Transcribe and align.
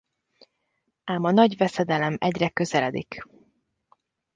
Ám 1.03 1.23
a 1.25 1.31
nagy 1.31 1.57
veszedelem 1.57 2.15
egyre 2.19 2.49
közeledik. 2.49 3.23